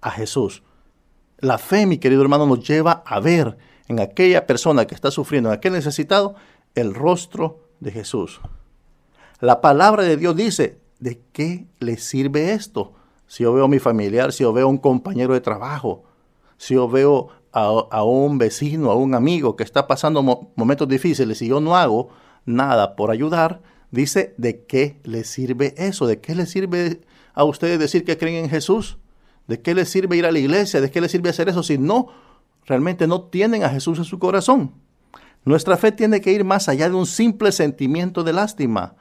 a 0.00 0.10
Jesús. 0.10 0.64
La 1.38 1.58
fe, 1.58 1.86
mi 1.86 1.98
querido 1.98 2.22
hermano, 2.22 2.44
nos 2.44 2.66
lleva 2.66 3.04
a 3.06 3.20
ver 3.20 3.56
en 3.86 4.00
aquella 4.00 4.48
persona 4.48 4.84
que 4.84 4.96
está 4.96 5.12
sufriendo, 5.12 5.50
en 5.50 5.54
aquel 5.54 5.74
necesitado, 5.74 6.34
el 6.74 6.92
rostro 6.92 7.67
de 7.80 7.90
Jesús. 7.90 8.40
La 9.40 9.60
palabra 9.60 10.02
de 10.02 10.16
Dios 10.16 10.34
dice, 10.34 10.78
¿de 10.98 11.20
qué 11.32 11.66
le 11.78 11.96
sirve 11.96 12.52
esto? 12.52 12.92
Si 13.26 13.44
yo 13.44 13.52
veo 13.52 13.64
a 13.64 13.68
mi 13.68 13.78
familiar, 13.78 14.32
si 14.32 14.42
yo 14.42 14.52
veo 14.52 14.66
a 14.66 14.70
un 14.70 14.78
compañero 14.78 15.34
de 15.34 15.40
trabajo, 15.40 16.04
si 16.56 16.74
yo 16.74 16.88
veo 16.88 17.28
a, 17.52 18.04
un 18.04 18.38
vecino, 18.38 18.90
a 18.90 18.94
un 18.94 19.14
amigo 19.14 19.56
que 19.56 19.64
está 19.64 19.86
pasando 19.86 20.22
momentos 20.54 20.88
difíciles 20.88 21.42
y 21.42 21.48
yo 21.48 21.60
no 21.60 21.76
hago 21.76 22.10
nada 22.44 22.96
por 22.96 23.10
ayudar, 23.10 23.62
dice, 23.90 24.34
¿de 24.38 24.64
qué 24.64 25.00
le 25.04 25.24
sirve 25.24 25.74
eso? 25.76 26.06
¿De 26.06 26.20
qué 26.20 26.34
le 26.34 26.46
sirve 26.46 27.00
a 27.34 27.44
ustedes 27.44 27.78
decir 27.78 28.04
que 28.04 28.18
creen 28.18 28.44
en 28.44 28.50
Jesús? 28.50 28.98
¿De 29.46 29.60
qué 29.60 29.74
les 29.74 29.88
sirve 29.88 30.16
ir 30.16 30.26
a 30.26 30.32
la 30.32 30.38
iglesia? 30.38 30.80
¿De 30.80 30.90
qué 30.90 31.00
les 31.00 31.10
sirve 31.10 31.30
hacer 31.30 31.48
eso 31.48 31.62
si 31.62 31.78
no 31.78 32.08
realmente 32.68 33.06
no 33.06 33.22
tienen 33.22 33.64
a 33.64 33.70
Jesús 33.70 33.98
en 33.98 34.04
su 34.04 34.18
corazón. 34.18 34.72
Nuestra 35.44 35.76
fe 35.76 35.92
tiene 35.92 36.20
que 36.20 36.32
ir 36.32 36.44
más 36.44 36.68
allá 36.68 36.88
de 36.88 36.94
un 36.94 37.06
simple 37.06 37.52
sentimiento 37.52 38.24
de 38.24 38.32
lástima 38.32 38.96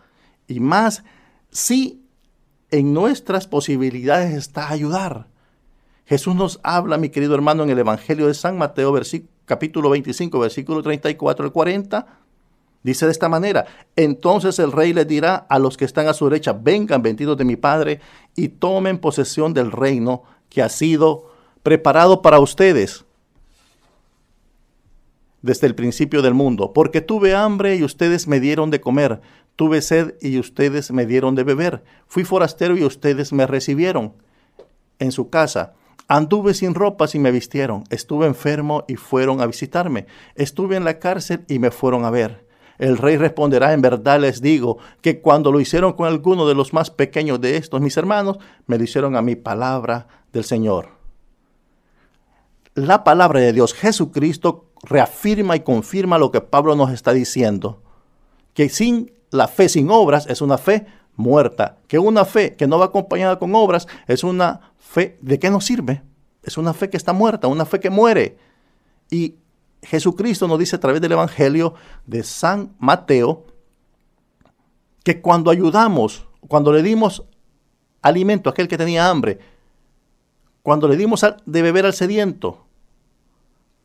y 0.47 0.59
más 0.59 1.03
si 1.51 2.03
en 2.71 2.93
nuestras 2.93 3.47
posibilidades 3.47 4.33
está 4.33 4.69
ayudar. 4.69 5.27
Jesús 6.05 6.35
nos 6.35 6.59
habla, 6.63 6.97
mi 6.97 7.09
querido 7.09 7.35
hermano, 7.35 7.63
en 7.63 7.69
el 7.69 7.79
Evangelio 7.79 8.27
de 8.27 8.33
San 8.33 8.57
Mateo, 8.57 8.97
capítulo 9.45 9.89
25, 9.89 10.39
versículo 10.39 10.81
34 10.81 11.45
al 11.45 11.51
40. 11.51 12.07
Dice 12.83 13.05
de 13.05 13.11
esta 13.11 13.27
manera, 13.27 13.65
entonces 13.97 14.59
el 14.59 14.71
rey 14.71 14.93
le 14.93 15.03
dirá 15.03 15.35
a 15.35 15.59
los 15.59 15.75
que 15.75 15.83
están 15.83 16.07
a 16.07 16.13
su 16.13 16.29
derecha, 16.29 16.53
vengan 16.53 17.01
benditos 17.01 17.35
de 17.35 17.43
mi 17.43 17.57
Padre 17.57 17.99
y 18.35 18.47
tomen 18.47 18.99
posesión 18.99 19.53
del 19.53 19.71
reino 19.71 20.23
que 20.47 20.61
ha 20.61 20.69
sido 20.69 21.31
preparado 21.63 22.21
para 22.21 22.39
ustedes 22.39 23.03
desde 25.41 25.67
el 25.67 25.75
principio 25.75 26.21
del 26.21 26.33
mundo, 26.33 26.73
porque 26.73 27.01
tuve 27.01 27.35
hambre 27.35 27.75
y 27.75 27.83
ustedes 27.83 28.27
me 28.27 28.39
dieron 28.39 28.71
de 28.71 28.81
comer, 28.81 29.21
tuve 29.55 29.81
sed 29.81 30.15
y 30.21 30.39
ustedes 30.39 30.91
me 30.91 31.05
dieron 31.05 31.35
de 31.35 31.43
beber, 31.43 31.83
fui 32.07 32.23
forastero 32.23 32.77
y 32.77 32.83
ustedes 32.83 33.33
me 33.33 33.47
recibieron 33.47 34.13
en 34.99 35.11
su 35.11 35.29
casa, 35.29 35.73
anduve 36.07 36.53
sin 36.53 36.73
ropas 36.73 37.15
y 37.15 37.19
me 37.19 37.31
vistieron, 37.31 37.83
estuve 37.89 38.25
enfermo 38.25 38.83
y 38.87 38.95
fueron 38.95 39.41
a 39.41 39.47
visitarme, 39.47 40.07
estuve 40.35 40.75
en 40.75 40.85
la 40.85 40.99
cárcel 40.99 41.43
y 41.47 41.59
me 41.59 41.71
fueron 41.71 42.05
a 42.05 42.09
ver. 42.09 42.47
El 42.77 42.97
rey 42.97 43.17
responderá, 43.17 43.73
en 43.73 43.81
verdad 43.81 44.19
les 44.19 44.39
digo, 44.39 44.77
que 45.01 45.19
cuando 45.19 45.51
lo 45.51 45.59
hicieron 45.59 45.93
con 45.93 46.07
alguno 46.07 46.47
de 46.47 46.53
los 46.53 46.73
más 46.73 46.91
pequeños 46.91 47.41
de 47.41 47.57
estos 47.57 47.81
mis 47.81 47.97
hermanos, 47.97 48.37
me 48.67 48.77
lo 48.77 48.83
hicieron 48.83 49.15
a 49.15 49.23
mi 49.23 49.35
palabra 49.35 50.07
del 50.31 50.43
Señor. 50.43 50.89
La 52.75 53.03
palabra 53.03 53.39
de 53.39 53.53
Dios, 53.53 53.73
Jesucristo, 53.73 54.66
reafirma 54.83 55.55
y 55.55 55.61
confirma 55.61 56.17
lo 56.17 56.31
que 56.31 56.41
Pablo 56.41 56.75
nos 56.75 56.91
está 56.91 57.13
diciendo, 57.13 57.81
que 58.53 58.69
sin 58.69 59.11
la 59.31 59.47
fe 59.47 59.69
sin 59.69 59.89
obras 59.89 60.27
es 60.27 60.41
una 60.41 60.57
fe 60.57 60.85
muerta, 61.15 61.77
que 61.87 61.99
una 61.99 62.25
fe 62.25 62.55
que 62.55 62.67
no 62.67 62.79
va 62.79 62.85
acompañada 62.85 63.39
con 63.39 63.53
obras 63.55 63.87
es 64.07 64.23
una 64.23 64.71
fe 64.77 65.17
de 65.21 65.39
qué 65.39 65.49
nos 65.49 65.65
sirve, 65.65 66.03
es 66.43 66.57
una 66.57 66.73
fe 66.73 66.89
que 66.89 66.97
está 66.97 67.13
muerta, 67.13 67.47
una 67.47 67.65
fe 67.65 67.79
que 67.79 67.89
muere. 67.89 68.37
Y 69.09 69.35
Jesucristo 69.81 70.47
nos 70.47 70.59
dice 70.59 70.75
a 70.75 70.79
través 70.79 71.01
del 71.01 71.11
Evangelio 71.11 71.73
de 72.05 72.23
San 72.23 72.73
Mateo 72.79 73.45
que 75.03 75.21
cuando 75.21 75.51
ayudamos, 75.51 76.27
cuando 76.47 76.71
le 76.71 76.83
dimos 76.83 77.23
alimento 78.01 78.49
a 78.49 78.51
aquel 78.51 78.67
que 78.67 78.77
tenía 78.77 79.09
hambre, 79.09 79.39
cuando 80.61 80.87
le 80.87 80.97
dimos 80.97 81.25
de 81.45 81.61
beber 81.61 81.85
al 81.85 81.93
sediento, 81.93 82.66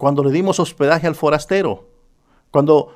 cuando 0.02 0.24
le 0.24 0.32
dimos 0.32 0.58
hospedaje 0.58 1.06
al 1.06 1.14
forastero, 1.14 1.88
cuando 2.50 2.92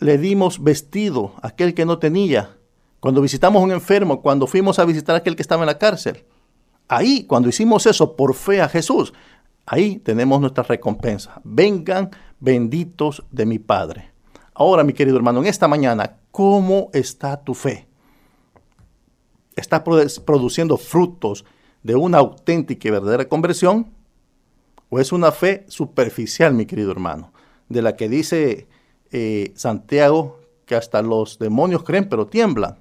le 0.00 0.18
dimos 0.18 0.60
vestido 0.60 1.34
a 1.40 1.46
aquel 1.46 1.72
que 1.72 1.84
no 1.84 2.00
tenía, 2.00 2.56
cuando 2.98 3.20
visitamos 3.20 3.60
a 3.60 3.64
un 3.64 3.70
enfermo, 3.70 4.20
cuando 4.20 4.48
fuimos 4.48 4.80
a 4.80 4.84
visitar 4.86 5.14
a 5.14 5.18
aquel 5.18 5.36
que 5.36 5.42
estaba 5.42 5.62
en 5.62 5.68
la 5.68 5.78
cárcel. 5.78 6.24
Ahí, 6.88 7.26
cuando 7.28 7.48
hicimos 7.48 7.86
eso 7.86 8.16
por 8.16 8.34
fe 8.34 8.60
a 8.60 8.68
Jesús, 8.68 9.14
ahí 9.66 10.00
tenemos 10.00 10.40
nuestra 10.40 10.64
recompensa. 10.64 11.40
Vengan 11.44 12.10
benditos 12.40 13.22
de 13.30 13.46
mi 13.46 13.60
Padre. 13.60 14.10
Ahora, 14.52 14.82
mi 14.82 14.94
querido 14.94 15.16
hermano, 15.16 15.42
en 15.42 15.46
esta 15.46 15.68
mañana, 15.68 16.16
¿cómo 16.32 16.90
está 16.92 17.36
tu 17.36 17.54
fe? 17.54 17.86
¿Está 19.54 19.84
produciendo 19.84 20.76
frutos 20.76 21.44
de 21.84 21.94
una 21.94 22.18
auténtica 22.18 22.88
y 22.88 22.90
verdadera 22.90 23.28
conversión? 23.28 23.94
¿O 24.96 25.00
es 25.00 25.10
una 25.10 25.32
fe 25.32 25.64
superficial, 25.66 26.54
mi 26.54 26.66
querido 26.66 26.92
hermano? 26.92 27.32
De 27.68 27.82
la 27.82 27.96
que 27.96 28.08
dice 28.08 28.68
eh, 29.10 29.50
Santiago 29.56 30.38
que 30.66 30.76
hasta 30.76 31.02
los 31.02 31.40
demonios 31.40 31.82
creen 31.82 32.08
pero 32.08 32.28
tiemblan. 32.28 32.78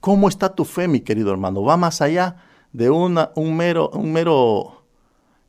¿Cómo 0.00 0.28
está 0.28 0.56
tu 0.56 0.64
fe, 0.64 0.88
mi 0.88 1.02
querido 1.02 1.30
hermano? 1.30 1.62
¿Va 1.62 1.76
más 1.76 2.02
allá 2.02 2.42
de 2.72 2.90
un 2.90 3.14
mero, 3.56 4.82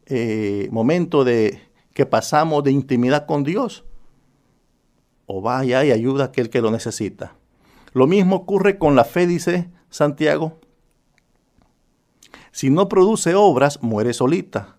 eh, 0.06 0.70
momento 0.72 1.24
de, 1.24 1.60
que 1.96 2.06
pasamos 2.06 2.64
de 2.64 2.70
intimidad 2.70 3.26
con 3.26 3.44
Dios? 3.44 3.86
¿O 5.26 5.42
va 5.42 5.58
allá 5.58 5.84
y 5.84 5.90
ayuda 5.90 6.26
a 6.26 6.28
aquel 6.28 6.52
que 6.52 6.62
lo 6.62 6.70
necesita? 6.70 7.38
Lo 7.92 8.06
mismo 8.06 8.36
ocurre 8.36 8.78
con 8.78 8.96
la 8.96 9.04
fe, 9.04 9.26
dice 9.26 9.72
Santiago. 9.90 10.60
Si 12.52 12.70
no 12.70 12.88
produce 12.88 13.34
obras, 13.34 13.82
muere 13.82 14.14
solita. 14.14 14.75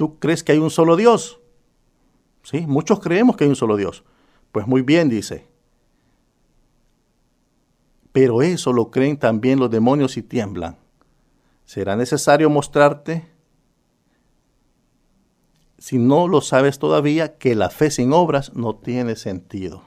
¿Tú 0.00 0.18
crees 0.18 0.42
que 0.42 0.52
hay 0.52 0.58
un 0.58 0.70
solo 0.70 0.96
Dios? 0.96 1.42
Sí, 2.42 2.66
muchos 2.66 3.00
creemos 3.00 3.36
que 3.36 3.44
hay 3.44 3.50
un 3.50 3.54
solo 3.54 3.76
Dios. 3.76 4.02
Pues 4.50 4.66
muy 4.66 4.80
bien, 4.80 5.10
dice. 5.10 5.46
Pero 8.10 8.40
eso 8.40 8.72
lo 8.72 8.90
creen 8.90 9.18
también 9.18 9.58
los 9.58 9.70
demonios 9.70 10.16
y 10.16 10.22
tiemblan. 10.22 10.78
¿Será 11.66 11.96
necesario 11.96 12.48
mostrarte, 12.48 13.28
si 15.76 15.98
no 15.98 16.28
lo 16.28 16.40
sabes 16.40 16.78
todavía, 16.78 17.36
que 17.36 17.54
la 17.54 17.68
fe 17.68 17.90
sin 17.90 18.14
obras 18.14 18.54
no 18.54 18.76
tiene 18.76 19.16
sentido? 19.16 19.82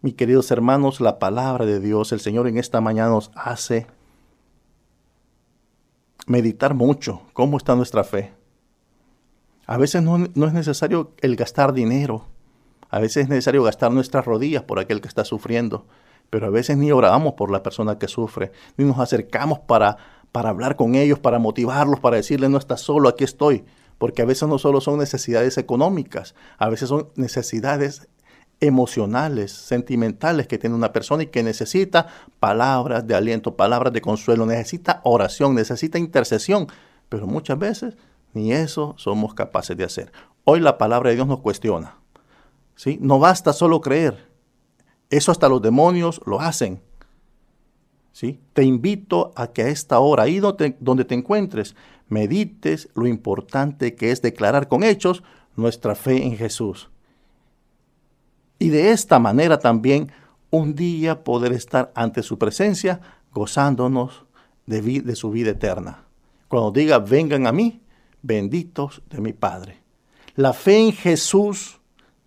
mis 0.00 0.14
queridos 0.14 0.52
hermanos, 0.52 1.00
la 1.00 1.18
palabra 1.18 1.66
de 1.66 1.80
Dios, 1.80 2.12
el 2.12 2.20
Señor 2.20 2.46
en 2.46 2.56
esta 2.56 2.80
mañana 2.80 3.08
nos 3.08 3.32
hace 3.34 3.88
meditar 6.28 6.74
mucho 6.74 7.22
cómo 7.32 7.56
está 7.56 7.74
nuestra 7.74 8.04
fe. 8.04 8.32
A 9.66 9.76
veces 9.76 10.02
no, 10.02 10.18
no, 10.18 10.46
es 10.46 10.52
necesario 10.52 11.12
el 11.20 11.36
gastar 11.36 11.72
dinero, 11.72 12.26
a 12.88 13.00
veces 13.00 13.24
es 13.24 13.28
necesario 13.28 13.62
gastar 13.62 13.92
nuestras 13.92 14.24
rodillas 14.24 14.62
por 14.62 14.78
aquel 14.78 15.00
que 15.00 15.08
está 15.08 15.24
sufriendo, 15.24 15.86
pero 16.30 16.46
a 16.46 16.50
veces 16.50 16.76
ni 16.78 16.90
oramos 16.90 17.34
por 17.34 17.50
la 17.50 17.62
persona 17.62 17.98
que 17.98 18.08
sufre, 18.08 18.52
ni 18.76 18.84
nos 18.84 18.98
acercamos 18.98 19.58
para, 19.58 19.98
para 20.32 20.50
hablar 20.50 20.76
con 20.76 20.94
ellos, 20.94 21.18
para 21.18 21.38
motivarlos, 21.38 22.00
para 22.00 22.16
decirles 22.16 22.48
no 22.48 22.58
estás 22.58 22.80
solo, 22.80 23.08
aquí 23.08 23.24
estoy, 23.24 23.64
porque 23.98 24.22
a 24.22 24.26
veces 24.26 24.48
no 24.48 24.58
solo 24.58 24.80
son 24.80 24.98
necesidades 24.98 25.58
económicas, 25.58 26.34
a 26.56 26.68
veces 26.70 26.88
son 26.88 27.08
necesidades 27.16 28.08
emocionales, 28.60 29.52
sentimentales 29.52 30.46
que 30.46 30.58
tiene 30.58 30.74
una 30.74 30.92
persona 30.92 31.22
y 31.22 31.26
que 31.26 31.42
necesita 31.42 32.08
palabras 32.40 33.06
de 33.06 33.14
aliento, 33.14 33.56
palabras 33.56 33.92
de 33.92 34.00
consuelo, 34.00 34.46
necesita 34.46 35.00
oración, 35.04 35.54
necesita 35.54 35.98
intercesión, 35.98 36.66
pero 37.08 37.26
muchas 37.26 37.58
veces 37.58 37.96
ni 38.34 38.52
eso 38.52 38.94
somos 38.98 39.34
capaces 39.34 39.76
de 39.76 39.84
hacer. 39.84 40.12
Hoy 40.44 40.60
la 40.60 40.78
palabra 40.78 41.10
de 41.10 41.16
Dios 41.16 41.28
nos 41.28 41.40
cuestiona. 41.40 41.96
¿sí? 42.74 42.98
No 43.00 43.18
basta 43.18 43.52
solo 43.52 43.80
creer. 43.80 44.28
Eso 45.10 45.32
hasta 45.32 45.48
los 45.48 45.62
demonios 45.62 46.20
lo 46.26 46.40
hacen. 46.40 46.80
¿sí? 48.12 48.40
Te 48.52 48.64
invito 48.64 49.32
a 49.36 49.48
que 49.48 49.62
a 49.62 49.68
esta 49.68 50.00
hora, 50.00 50.24
ahí 50.24 50.40
donde 50.40 50.76
donde 50.80 51.04
te 51.04 51.14
encuentres, 51.14 51.76
medites 52.08 52.88
lo 52.94 53.06
importante 53.06 53.94
que 53.94 54.10
es 54.10 54.22
declarar 54.22 54.68
con 54.68 54.82
hechos 54.82 55.22
nuestra 55.56 55.94
fe 55.94 56.24
en 56.24 56.36
Jesús. 56.36 56.90
Y 58.58 58.70
de 58.70 58.90
esta 58.90 59.18
manera 59.18 59.58
también 59.58 60.10
un 60.50 60.74
día 60.74 61.22
poder 61.22 61.52
estar 61.52 61.92
ante 61.94 62.22
su 62.22 62.38
presencia 62.38 63.00
gozándonos 63.32 64.24
de, 64.66 64.80
de 64.82 65.16
su 65.16 65.30
vida 65.30 65.50
eterna. 65.50 66.04
Cuando 66.48 66.72
diga, 66.72 66.98
vengan 66.98 67.46
a 67.46 67.52
mí, 67.52 67.82
benditos 68.22 69.02
de 69.10 69.20
mi 69.20 69.32
Padre. 69.32 69.82
La 70.34 70.52
fe 70.52 70.78
en 70.78 70.92
Jesús 70.92 71.80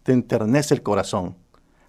te 0.03 0.11
enternece 0.13 0.73
el 0.73 0.83
corazón. 0.83 1.35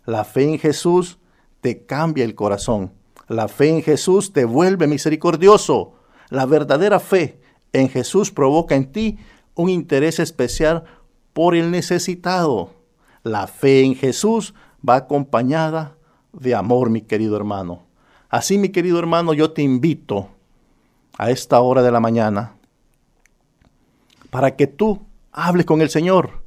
La 0.04 0.24
fe 0.24 0.48
en 0.48 0.58
Jesús 0.58 1.18
te 1.60 1.84
cambia 1.84 2.24
el 2.24 2.34
corazón. 2.34 2.92
La 3.28 3.48
fe 3.48 3.68
en 3.68 3.82
Jesús 3.82 4.32
te 4.32 4.44
vuelve 4.44 4.86
misericordioso. 4.86 5.94
La 6.30 6.46
verdadera 6.46 7.00
fe 7.00 7.40
en 7.72 7.88
Jesús 7.88 8.30
provoca 8.30 8.74
en 8.74 8.90
ti 8.90 9.18
un 9.54 9.68
interés 9.68 10.18
especial 10.18 10.84
por 11.32 11.54
el 11.54 11.70
necesitado. 11.70 12.81
La 13.22 13.46
fe 13.46 13.82
en 13.82 13.94
Jesús 13.94 14.54
va 14.86 14.96
acompañada 14.96 15.96
de 16.32 16.54
amor, 16.54 16.90
mi 16.90 17.02
querido 17.02 17.36
hermano. 17.36 17.82
Así, 18.28 18.58
mi 18.58 18.70
querido 18.70 18.98
hermano, 18.98 19.34
yo 19.34 19.52
te 19.52 19.62
invito 19.62 20.28
a 21.18 21.30
esta 21.30 21.60
hora 21.60 21.82
de 21.82 21.92
la 21.92 22.00
mañana 22.00 22.54
para 24.30 24.56
que 24.56 24.66
tú 24.66 25.02
hables 25.30 25.66
con 25.66 25.82
el 25.82 25.90
Señor, 25.90 26.42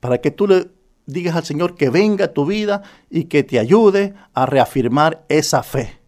para 0.00 0.18
que 0.18 0.30
tú 0.30 0.48
le 0.48 0.70
digas 1.06 1.36
al 1.36 1.44
Señor 1.44 1.76
que 1.76 1.90
venga 1.90 2.26
a 2.26 2.32
tu 2.32 2.44
vida 2.44 2.82
y 3.08 3.24
que 3.24 3.44
te 3.44 3.58
ayude 3.58 4.14
a 4.34 4.46
reafirmar 4.46 5.24
esa 5.28 5.62
fe, 5.62 6.00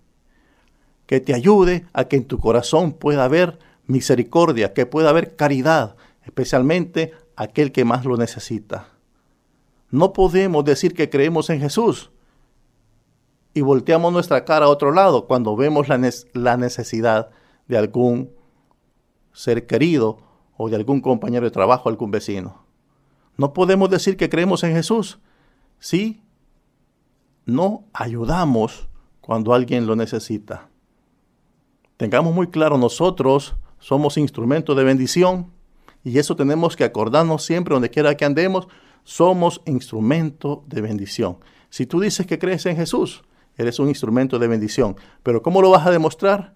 que 1.07 1.21
te 1.21 1.35
ayude 1.35 1.87
a 1.93 2.05
que 2.05 2.17
en 2.17 2.25
tu 2.25 2.39
corazón 2.39 2.93
pueda 2.93 3.25
haber 3.25 3.59
misericordia, 3.87 4.73
que 4.73 4.87
pueda 4.87 5.11
haber 5.11 5.37
caridad, 5.37 5.97
especialmente 6.25 7.13
aquel 7.37 7.73
que 7.73 7.85
más 7.85 8.05
lo 8.05 8.17
necesita. 8.17 8.92
No 9.93 10.15
podemos 10.15 10.65
decir 10.65 10.95
que 10.95 11.11
creemos 11.11 11.51
en 11.51 11.61
Jesús 11.61 12.11
y 13.53 13.61
volteamos 13.61 14.11
nuestra 14.11 14.47
cara 14.47 14.65
a 14.65 14.71
otro 14.71 14.91
lado 14.91 15.27
cuando 15.27 15.55
vemos 15.55 15.87
la, 15.89 16.57
necesidad 16.57 17.29
de 17.69 17.77
algún 17.77 18.31
ser 19.35 19.67
querido 19.67 20.17
o 20.57 20.71
de 20.71 20.77
algún 20.77 21.03
compañero 21.03 21.45
de 21.45 21.51
trabajo, 21.51 21.91
algún 21.91 22.11
vecino. 22.11 22.65
No 23.37 23.53
podemos 23.53 23.91
decir 23.91 24.17
que 24.17 24.31
creemos 24.31 24.65
en 24.65 24.73
Jesús 24.73 25.19
si 25.79 26.23
no 27.45 27.85
ayudamos 27.93 28.89
cuando 29.21 29.53
alguien 29.53 29.87
lo 29.87 29.95
necesita. 29.95 30.71
Tengamos 31.99 32.35
muy 32.35 32.47
claro, 32.47 32.79
nosotros 32.79 33.57
somos 33.79 34.17
instrumentos 34.17 34.75
de 34.75 34.85
bendición 34.85 35.53
y 36.03 36.19
eso 36.19 36.35
tenemos 36.35 36.77
que 36.77 36.85
acordarnos 36.85 37.45
siempre, 37.45 37.75
donde 37.75 37.91
quiera 37.91 38.17
que 38.17 38.25
andemos, 38.25 38.69
somos 39.05 39.63
instrumento 39.67 40.65
de 40.67 40.81
bendición. 40.81 41.39
Si 41.71 41.87
tú 41.87 42.01
dices 42.01 42.27
que 42.27 42.39
crees 42.39 42.67
en 42.67 42.77
Jesús, 42.77 43.23
eres 43.57 43.79
un 43.79 43.89
instrumento 43.89 44.39
de 44.39 44.49
bendición. 44.49 44.97
Pero 45.23 45.43
¿cómo 45.43 45.63
lo 45.63 45.71
vas 45.71 45.87
a 45.87 45.91
demostrar? 45.91 46.55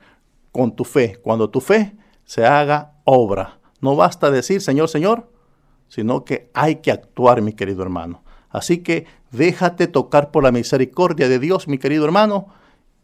Con 0.53 0.75
tu 0.75 0.85
fe. 0.85 1.19
Cuando 1.23 1.51
tu 1.51 1.61
fe 1.61 1.97
se 2.25 2.45
haga 2.45 2.95
obra. 3.05 3.59
No 3.81 3.97
basta 3.97 4.31
decir 4.31 4.61
Señor, 4.61 4.89
Señor, 4.89 5.31
sino 5.89 6.25
que 6.25 6.51
hay 6.55 6.77
que 6.77 6.91
actuar, 6.91 7.43
mi 7.43 7.53
querido 7.53 7.83
hermano. 7.83 8.23
Así 8.51 8.79
que 8.79 9.07
déjate 9.31 9.87
tocar 9.87 10.31
por 10.31 10.43
la 10.43 10.53
misericordia 10.53 11.29
de 11.29 11.39
Dios, 11.39 11.69
mi 11.69 11.79
querido 11.79 12.05
hermano, 12.05 12.49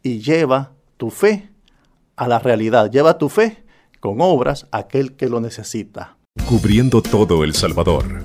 y 0.02 0.20
lleva 0.20 0.72
tu 0.96 1.10
fe 1.10 1.50
a 2.16 2.26
la 2.28 2.38
realidad. 2.38 2.90
Lleva 2.90 3.18
tu 3.18 3.28
fe 3.28 3.64
con 4.00 4.20
obras 4.20 4.66
a 4.72 4.78
aquel 4.78 5.14
que 5.14 5.28
lo 5.28 5.40
necesita. 5.40 6.16
Cubriendo 6.48 7.02
todo 7.02 7.44
El 7.44 7.54
Salvador. 7.54 8.24